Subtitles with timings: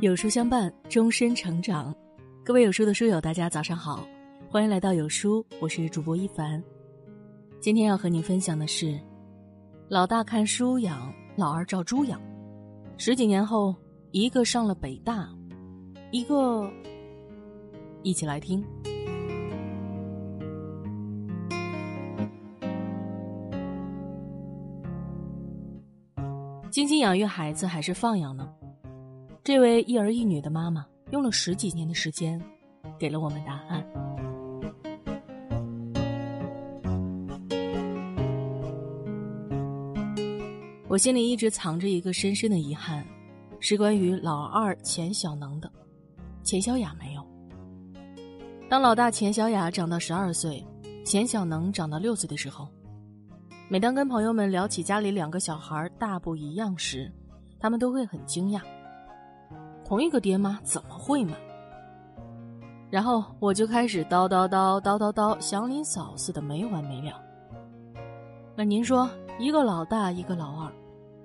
[0.00, 1.92] 有书相伴，终身成长。
[2.44, 4.06] 各位有书的书友，大家早上好，
[4.48, 6.62] 欢迎来到有书，我是主播一凡。
[7.58, 8.96] 今天要和你分享的是：
[9.88, 12.20] 老大看书养，老二照猪养。
[12.96, 13.74] 十几年后，
[14.12, 15.28] 一个上了北大，
[16.12, 16.70] 一个……
[18.04, 18.64] 一起来听。
[26.70, 28.48] 精心养育孩子还是放养呢？
[29.48, 32.38] 这位一儿一女的妈妈用了十几年的时间，
[32.98, 33.82] 给了我们答案。
[40.86, 43.02] 我心里一直藏着一个深深的遗憾，
[43.58, 45.72] 是关于老二钱小能的，
[46.42, 47.26] 钱小雅没有。
[48.68, 50.62] 当老大钱小雅长到十二岁，
[51.06, 52.68] 钱小能长到六岁的时候，
[53.70, 57.10] 每当跟朋友们聊起家里两个小孩大不一样时，
[57.58, 58.60] 他们都会很惊讶。
[59.88, 61.34] 同一个爹妈怎么会嘛？
[62.90, 67.18] 然后我就开始叨叨叨叨叨叨，祥林嫂似的没完没了。
[68.54, 70.70] 那您说，一个老大，一个老二，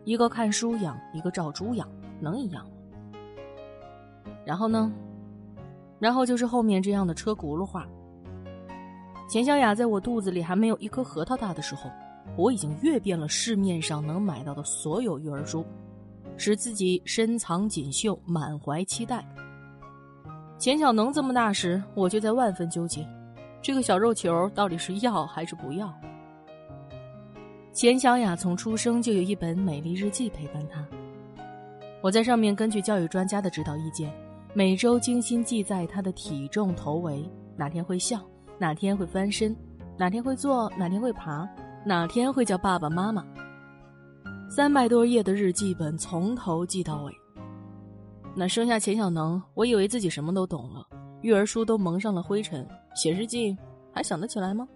[0.05, 1.85] 一个看书养，一个照猪养，
[2.21, 2.71] 能一样吗？
[4.45, 4.89] 然后呢？
[5.99, 7.85] 然后就是后面这样的车轱辘话。
[9.27, 11.91] 钱小雅在我肚子里还没有一颗核桃大的时候，
[12.37, 15.65] 我已经阅遍了市面上能买到的所有育儿书。
[16.37, 19.23] 使自己深藏锦绣，满怀期待。
[20.57, 23.07] 钱小能这么大时，我就在万分纠结，
[23.61, 25.93] 这个小肉球到底是要还是不要？
[27.73, 30.85] 钱小雅从出生就有一本美丽日记陪伴她，
[32.01, 34.13] 我在上面根据教育专家的指导意见，
[34.53, 38.21] 每周精心记载她的体重、头围，哪天会笑，
[38.59, 39.55] 哪天会翻身，
[39.97, 41.49] 哪天会坐，哪天会爬，
[41.83, 43.25] 哪天会叫爸爸妈妈。
[44.55, 47.11] 三百多页的日记本，从头记到尾。
[48.35, 50.85] 那生下钱小能，我以为自己什么都懂了，
[51.23, 52.63] 育儿书都蒙上了灰尘，
[52.93, 53.57] 写日记
[53.91, 54.67] 还想得起来吗？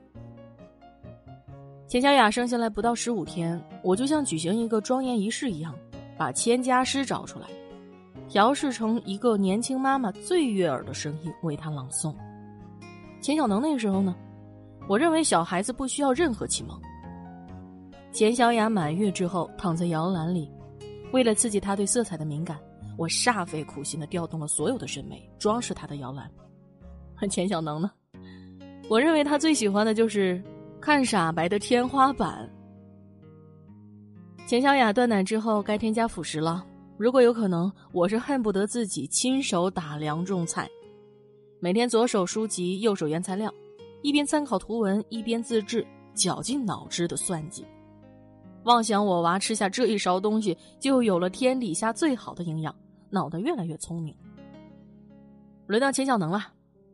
[1.87, 5.75] 钱小雅生下来不到十五天，我就像举行一个庄严仪式一样，
[6.17, 7.45] 把千家诗找出来，
[8.27, 12.15] 调试成一个年轻妈妈最悦耳的声音为她朗诵。
[13.21, 14.15] 钱小能那个时候呢，
[14.87, 16.81] 我认为小孩子不需要任何启蒙。
[18.11, 20.49] 钱小雅满月之后躺在摇篮里，
[21.11, 22.57] 为了刺激她对色彩的敏感，
[22.97, 26.29] 我煞费苦心的调动了所有的审美，装饰她的摇篮。
[27.29, 27.91] 钱小能呢？
[28.89, 30.41] 我认为他最喜欢的就是
[30.79, 32.49] 看傻白的天花板。
[34.47, 36.65] 钱小雅断奶之后该添加辅食了，
[36.97, 40.69] 如果有可能，我是恨不得自己亲手打粮种菜，
[41.59, 43.53] 每天左手书籍，右手原材料，
[44.01, 45.85] 一边参考图文，一边自制，
[46.15, 47.65] 绞尽脑汁的算计。
[48.67, 52.75] 妄想我娃吃下这一勺东西就有了天底下最好的营养，
[53.09, 54.13] 脑袋越来越聪明。
[55.67, 56.41] 轮到钱小能了，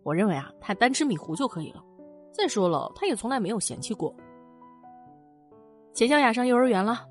[0.04, 1.84] 我认为啊，他单吃米糊就可以了。
[2.32, 4.16] 再说了，他也从来没有嫌弃过。
[5.96, 7.08] 钱小雅上幼儿园了，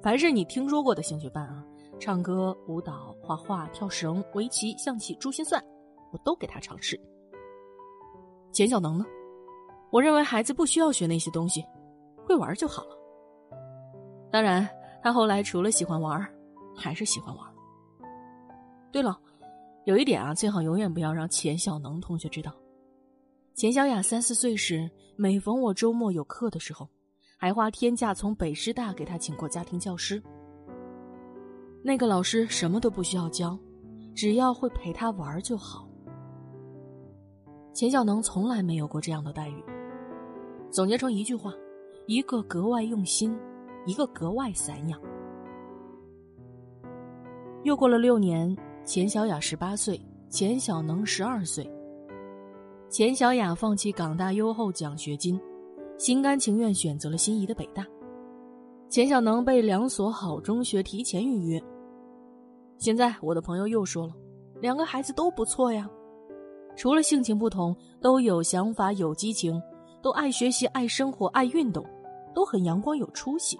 [0.00, 1.62] 凡是你听说过的兴趣班啊，
[2.00, 5.62] 唱歌、舞蹈、画画、跳绳、围棋、象棋、珠心算，
[6.10, 6.98] 我都给他尝试。
[8.50, 9.04] 钱小能呢，
[9.90, 11.62] 我认为孩子不需要学那些东西，
[12.26, 12.96] 会玩就好了。
[14.30, 14.68] 当然，
[15.02, 16.26] 他后来除了喜欢玩，
[16.76, 17.46] 还是喜欢玩。
[18.92, 19.18] 对了，
[19.84, 22.52] 有一点啊，最好永远不要让钱小能同学知道。
[23.54, 26.88] 钱小雅三四岁时，每逢我周末有课的时候，
[27.38, 30.22] 还花天价从北师大给他请过家庭教师。
[31.82, 33.58] 那个老师什么都不需要教，
[34.14, 35.88] 只要会陪他玩就好。
[37.72, 39.64] 钱小能从来没有过这样的待遇。
[40.70, 41.52] 总结成一句话：
[42.06, 43.38] 一个格外用心。
[43.86, 45.00] 一个格外散养。
[47.62, 48.54] 又过了六年，
[48.84, 51.68] 钱小雅十八岁，钱小能十二岁。
[52.88, 55.40] 钱小雅放弃港大优厚奖学金，
[55.98, 57.84] 心甘情愿选择了心仪的北大。
[58.88, 61.60] 钱小能被两所好中学提前预约。
[62.78, 64.14] 现在我的朋友又说了，
[64.60, 65.90] 两个孩子都不错呀，
[66.76, 69.60] 除了性情不同，都有想法、有激情，
[70.00, 71.84] 都爱学习、爱生活、爱运动，
[72.32, 73.58] 都很阳光、有出息。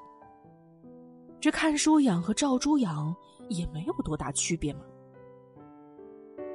[1.41, 3.15] 这看书养和照猪养
[3.49, 4.81] 也没有多大区别嘛。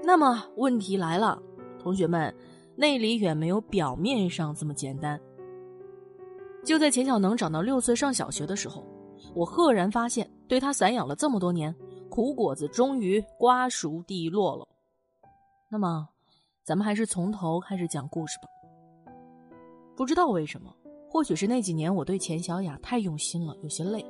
[0.04, 1.42] 那么问题来了，
[1.80, 2.34] 同学们，
[2.76, 5.20] 内里远没有表面上这么简单。
[6.66, 8.84] 就在钱小能长到六岁上小学的时候，
[9.36, 11.74] 我赫然发现，对他散养了这么多年，
[12.10, 14.68] 苦果子终于瓜熟蒂落了。
[15.70, 16.10] 那么，
[16.64, 18.48] 咱们还是从头开始讲故事吧。
[19.96, 20.76] 不知道为什么，
[21.10, 24.06] 或许是那几年我对钱小雅太用心了，有些累。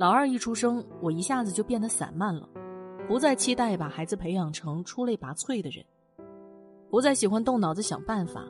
[0.00, 2.48] 老二一出生，我一下子就变得散漫了，
[3.06, 5.84] 不再期待把孩子培养成出类拔萃的人，
[6.88, 8.42] 不再喜欢动脑子想办法，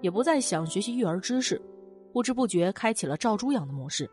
[0.00, 1.60] 也不再想学习育儿知识，
[2.10, 4.10] 不知不觉开启了照猪养的模式。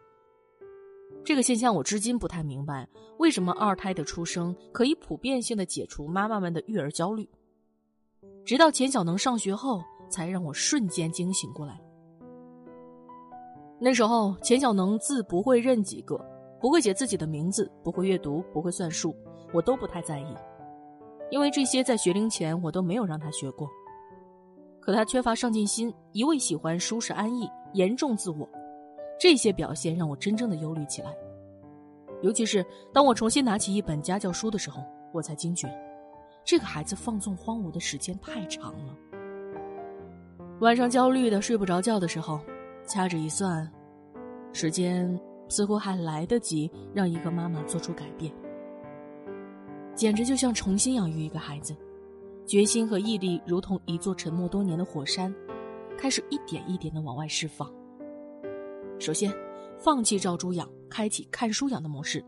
[1.24, 2.86] 这个现象我至今不太明白，
[3.20, 7.30] 为什么二胎的出生可以普遍性的解除妈妈们的育儿焦虑？
[8.44, 11.80] 直到钱小能上学后，才让我瞬间惊醒过来。
[13.80, 16.20] 那时候，钱小能字不会认几个，
[16.62, 19.16] 不会写自己的名字，不会阅读，不会算数，
[19.52, 20.36] 我都不太在意，
[21.32, 23.68] 因为这些在学龄前我都没有让他学过。
[24.80, 28.48] 可他缺乏上进心，一味喜欢舒适安逸，严重自我，
[29.20, 31.12] 这些表现让我真正的忧虑起来。
[32.22, 35.68] 尤其是当我重新拿起一本家教书的时候，我才惊觉，
[36.46, 38.96] 这个孩子放纵荒芜的时间太长了。
[40.60, 42.40] 晚上焦虑的睡不着觉的时候。
[42.88, 43.72] 掐指一算，
[44.52, 45.18] 时间
[45.52, 48.32] 似乎还来得及让一个妈妈做出改变。
[49.94, 51.76] 简直就像重新养育一个孩子，
[52.46, 55.36] 决心和毅力如同一座沉默多年的火山，
[55.98, 57.70] 开始一点一点的往外释放。
[58.98, 59.30] 首先，
[59.78, 62.24] 放弃照猪养，开启看书养的模式，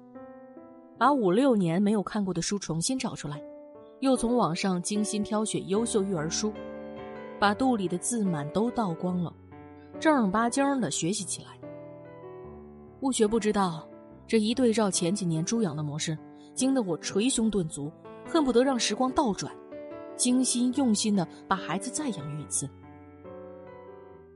[0.98, 3.42] 把五六年没有看过的书重新找出来，
[4.02, 6.52] 又从网上精心挑选优秀育儿书，
[7.40, 9.34] 把肚里的字满都倒光了。
[9.98, 11.63] 正儿八经的学习起来。
[13.04, 13.86] 不学不知道，
[14.26, 16.18] 这一对照前几年猪养的模式，
[16.54, 17.92] 惊得我捶胸顿足，
[18.26, 19.54] 恨不得让时光倒转，
[20.16, 22.66] 精心用心的把孩子再养育一次。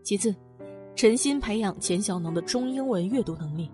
[0.03, 0.35] 其次，
[0.97, 3.71] 诚心培养钱小能的中英文阅读能力。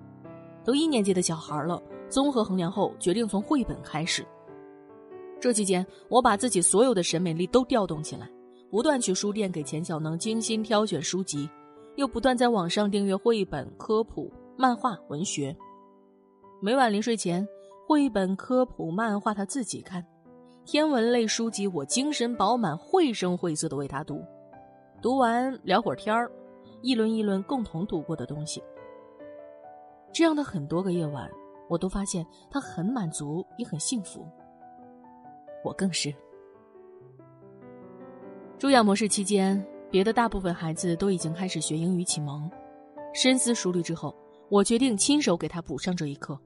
[0.64, 4.24] 都一年级的小孩了，综合衡量后，决定从绘本开始。
[5.42, 8.30] 这期间，我把自己所有的审美力都调动起来，
[8.70, 11.50] 不断去书店给钱小能精心挑选书籍。
[11.96, 15.56] 又不断在网上订阅绘本、科普、漫画、文学。
[16.62, 17.48] 每晚临睡前，
[17.88, 20.06] 绘本、科普、漫画他自己看，
[20.64, 24.24] 天文类书籍我精神饱满、绘声绘色的为他读。
[25.02, 26.32] 读完聊会儿天儿，
[26.82, 28.64] 议论议论共同读过的东西。
[30.14, 31.30] 这样的很多个夜晚，
[31.68, 34.26] 我都发现他很满足，也很幸福。
[35.64, 36.14] 我更是。
[38.60, 39.66] 住养模式期间。
[39.92, 42.50] 别的大部分孩子都已经开始学英语启蒙，
[43.14, 44.12] 深思熟虑之后，
[44.54, 46.40] 我决定亲手给他补上这一课。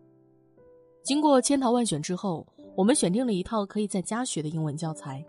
[1.04, 5.22] 经过千淘万选之后，我们选定了一套可以在家学的英文教材。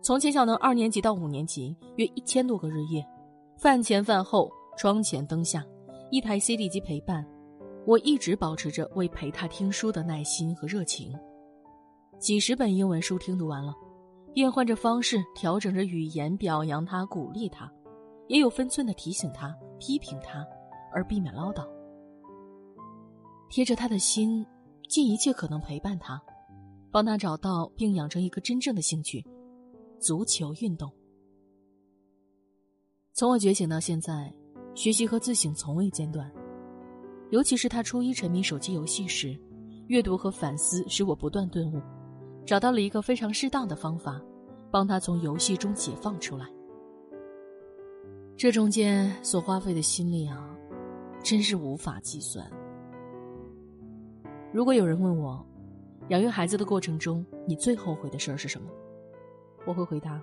[0.00, 3.04] 从钱小能二年级到五年级，约一千多个日夜，
[3.56, 5.66] 饭前饭后，窗前灯下，
[6.12, 7.26] 一台 CD 机陪伴，
[7.84, 11.12] 我一直保持着为陪他听书的耐心和热情。
[12.20, 13.74] 几十本英文书听读完了。
[14.32, 17.68] 变换着方式，调整着语言，表扬他，鼓励他，
[18.28, 20.46] 也有分寸的提醒他，批评他，
[20.92, 21.66] 而避免唠叨。
[23.48, 24.44] 贴着他的心，
[24.88, 26.20] 尽一切可能陪伴他，
[26.90, 29.24] 帮他找到并养成一个真正的兴趣——
[29.98, 30.92] 足球运动。
[33.14, 34.32] 从我觉醒到现在，
[34.74, 36.30] 学习和自省从未间断。
[37.30, 39.38] 尤其是他初一沉迷手机游戏时，
[39.88, 41.80] 阅读和反思使我不断顿悟。
[42.46, 44.18] 找到了一个非常适当的方法，
[44.70, 46.46] 帮他从游戏中解放出来。
[48.36, 50.56] 这中间所花费的心力啊，
[51.22, 52.48] 真是无法计算。
[54.52, 55.44] 如果有人问我，
[56.08, 58.68] 养育孩子的过程中你最后悔的事儿是什么？
[59.66, 60.22] 我会回答：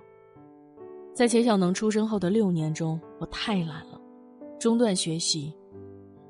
[1.12, 4.00] 在钱小能出生后的六年中，我太懒了，
[4.58, 5.54] 中断学习，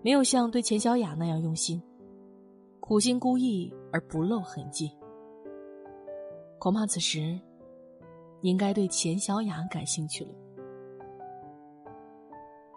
[0.02, 1.82] 没有像对钱小雅那样用心，
[2.80, 4.90] 苦心孤诣而不露痕迹。
[6.58, 7.40] 恐怕此时，
[8.40, 10.30] 你应该对钱小雅感兴趣了。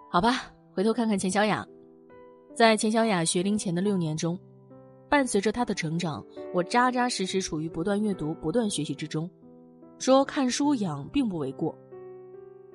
[0.10, 1.67] 好吧，回头看看钱小雅，
[2.60, 4.38] 在钱小雅学龄前的六年中，
[5.08, 6.22] 伴随着她的成长，
[6.54, 9.32] 我扎扎实实处于不断阅读、不断学习之中。
[9.98, 11.74] 说看书养并不为过，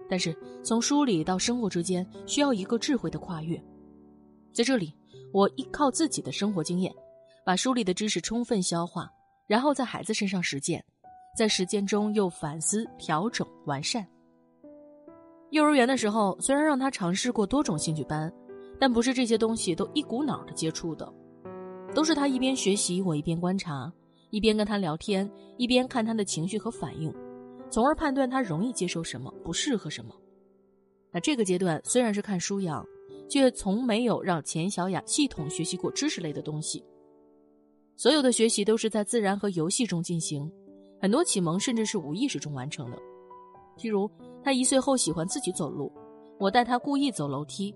[0.09, 3.63] 但是从书里到生活之间，需要一个智慧的跨越。
[4.55, 4.91] 在这里，
[5.35, 6.91] 我依靠自己的生活经验，
[7.45, 9.13] 把书里的知识充分消化，
[9.47, 10.83] 然后在孩子身上实践。
[11.37, 14.07] 在实践中又反思、调整、完善。
[15.51, 18.33] 幼儿园的时候，虽然让他尝试过多种兴趣班，
[18.85, 21.11] 但不是这些东西都一股脑的接触的，
[21.95, 23.91] 都是他一边学习，我一边观察，
[24.29, 25.27] 一边跟他聊天，
[25.57, 27.11] 一边看他的情绪和反应，
[27.71, 30.15] 从而判断他容易接受什么，不适合什么。
[31.11, 32.87] 那这个阶段虽然是看书养，
[33.27, 36.85] 却从没有让钱小雅系统学习过知识类的东西，
[37.97, 40.47] 所有的学习都是在自然和游戏中进行。
[41.01, 42.99] 很多启蒙甚至是无意识中完成的，
[43.79, 44.11] 譬如
[44.43, 45.91] 他一岁后喜欢自己走路，
[46.39, 47.75] 我带他故意走楼梯，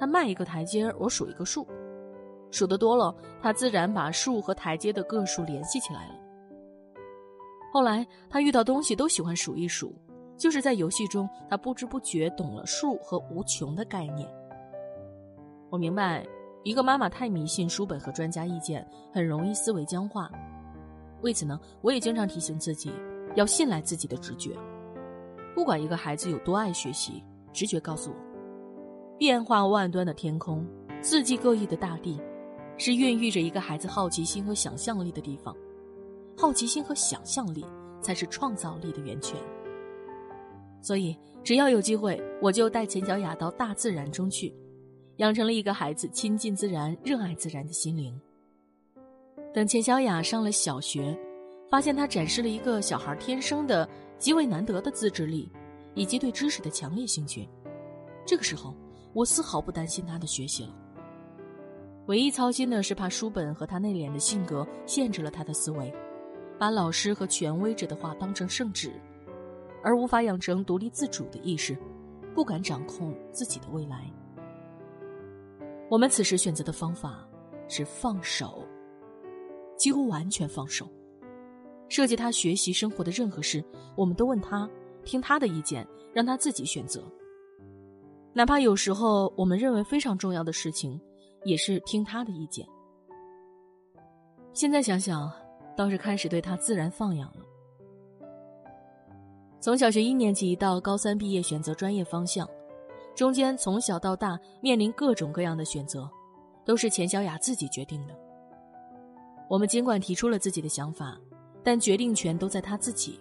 [0.00, 1.66] 他迈一个台阶，我数一个数，
[2.50, 6.14] 数得多了，他自然把数和台阶的个数联系起来了。
[7.70, 9.94] 后来他遇到东西都喜欢数一数，
[10.38, 14.26] 就是在游戏中，他不知不觉懂了数和无穷的概念。
[15.68, 16.26] 我明白，
[16.64, 20.30] 一个妈妈太迷信书本和专家意见，很容易思维僵化。
[21.20, 22.90] 为此呢，我也经常提醒自己，
[23.36, 24.56] 要信赖自己的直觉。
[25.54, 28.16] 不管一个孩子有多爱学习，直觉告诉我，
[29.20, 30.66] 变化万端的天空，
[31.02, 32.18] 四季各异的大地，
[32.78, 35.54] 是孕育着一个孩子好奇心和想象力的地方。
[36.38, 37.62] 好奇心和想象力
[38.00, 39.38] 才是创造力的源泉。
[40.80, 44.54] 所以，只要有机会，我就带钱小雅到大自然中去。
[45.16, 48.18] 养成了一个孩子亲近自然、热爱自然的心灵。
[49.52, 51.14] 等钱小雅上了小学，
[51.68, 53.86] 发现她展示了一个小孩天生的
[54.16, 55.46] 极为难得的自制力，
[55.94, 57.46] 以及对知识的强烈兴趣。
[58.24, 58.74] 这个时候，
[59.12, 60.74] 我丝毫不担心他的学习了。
[62.06, 65.92] 唯一操心的是，怕书本和他内敛的性格限制了他的思维，
[66.58, 68.92] 把老师和权威者的话当成圣旨，
[69.82, 71.76] 而无法养成独立自主的意识，
[72.34, 74.10] 不敢掌控自己的未来。
[75.88, 77.26] 我们此时选择的方法
[77.68, 78.64] 是放手，
[79.76, 80.88] 几乎完全放手。
[81.88, 83.64] 涉及他学习生活的任何事，
[83.96, 84.68] 我们都问他，
[85.04, 87.02] 听他的意见，让他自己选择。
[88.32, 91.00] 哪怕有时候我们认为非常重要的事情，
[91.44, 92.66] 也是听他的意见。
[94.52, 95.30] 现在想想，
[95.76, 97.44] 倒是开始对他自然放养了。
[99.60, 102.48] 从小学一年级到高三毕业，选择专业方向。
[103.14, 106.08] 中间从小到大面临各种各样的选择，
[106.64, 108.16] 都是钱小雅自己决定的。
[109.48, 111.18] 我们尽管提出了自己的想法，
[111.62, 113.20] 但决定权都在她自己。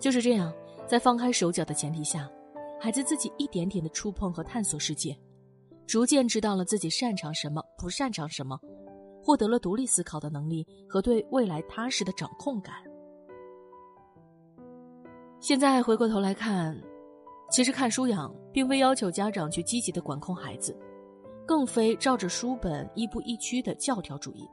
[0.00, 0.52] 就是这样，
[0.86, 2.28] 在放开手脚的前提下，
[2.78, 5.18] 孩子自己一点点的触碰和探索世界，
[5.86, 8.58] 逐渐知道了自己擅长什么，不擅长什么，
[9.22, 12.74] 获得了独立思考的能力和对未来踏实的掌控感。
[15.40, 16.80] 现在回过头来看。
[17.48, 20.76] 其实看书养并非要求家长去积极的管控孩子，
[21.46, 24.44] 更非照着书本亦步亦趋的教条主义，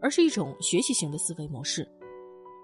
[0.00, 1.86] 而是一种学习型的思维模式，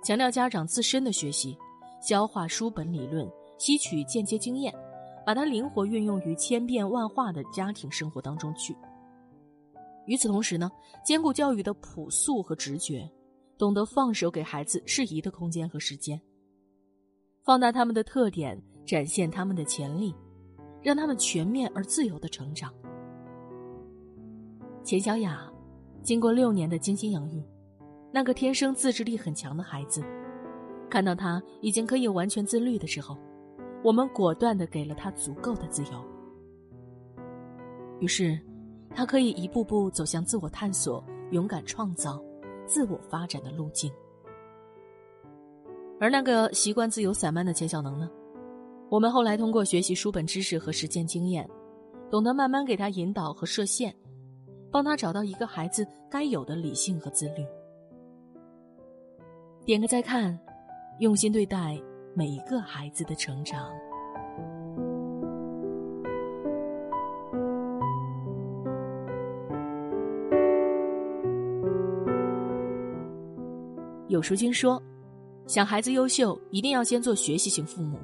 [0.03, 1.55] 强调家长自身的学习，
[2.01, 4.75] 消化书本理论，吸取间接经验，
[5.25, 8.77] 把它灵活运用于千变万化的家庭生活当中去。
[10.07, 10.71] 与此同时呢，
[11.05, 13.11] 兼顾教育的朴素和直觉，
[13.59, 16.21] 懂得放手给孩子适宜的空间和时间，
[17.45, 18.63] 放大他们的特点。
[18.87, 20.15] 展现他们的潜力，
[20.81, 22.73] 让他们全面而自由的成长。
[24.85, 25.53] 钱小雅
[26.05, 27.43] 经过六年的精心养育，
[28.13, 30.05] 那个天生自制力很强的孩子，
[30.89, 33.19] 看到他已经可以完全自律的时候，
[33.83, 36.05] 我们果断的给了他足够的自由。
[38.01, 38.39] 于是，
[38.95, 42.23] 他可以一步步走向自我探索、勇敢创造、
[42.67, 43.93] 自我发展的路径。
[45.99, 48.11] 而那个习惯自由散漫的钱小能呢？
[48.91, 51.49] 我们后来通过学习书本知识和实践经验，
[52.11, 53.95] 懂得慢慢给他引导和设限，
[54.71, 57.45] 帮他找到一个孩子该有的理性和自律。
[59.65, 60.39] 点个再看，
[61.01, 61.81] 用心对待
[62.19, 63.71] 每一个孩子的成长。
[74.09, 74.83] 有书君说
[75.47, 77.99] ：“想孩子优秀，一定要先做学习型父母。”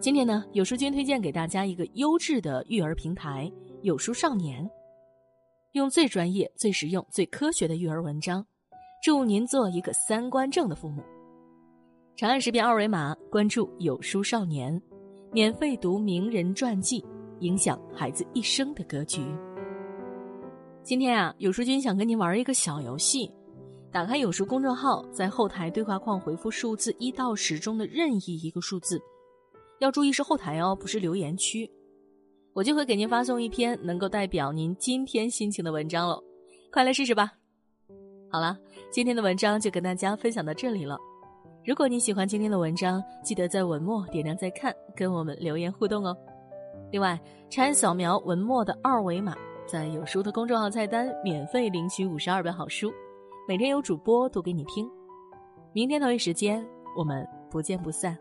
[0.00, 3.48] 今天呢，有书君推荐给大家一个优质的育儿平台——
[3.82, 4.68] 有书少年，
[5.70, 8.44] 用最专业、最实用、最科学的育儿文章，
[9.04, 11.00] 祝您做一个三观正的父母。
[12.16, 14.80] 长按识别二维码关注有书少年，
[15.32, 17.04] 免费读名人传记，
[17.40, 19.20] 影响孩子一生的格局。
[20.84, 23.28] 今天啊，有书君想跟您玩一个小游戏，
[23.90, 29.02] 打开有书公众号，在后台对话框回复数字一到十中的任意一个数字。
[29.80, 31.68] 要注意是后台哦，不是留言区，
[32.52, 36.22] 我就会给您发送一篇能够代表您今天心情的文章喽，
[36.70, 37.32] 快来试试吧。
[38.30, 38.56] 好了，
[38.92, 40.96] 今天的文章就跟大家分享到这里了。
[41.66, 46.14] 如果你喜欢今天的文章，记得在文末点亮再看，跟我们留言互动哦。
[46.92, 47.18] 另外，
[47.48, 49.34] 长按扫描文末的二维码，
[49.66, 52.92] 在有书的公众号菜单免费领取五十二本好书，
[53.48, 54.86] 每天有主播读给你听。
[55.72, 56.62] 明天同一时间，
[56.94, 58.14] 我们不见不散。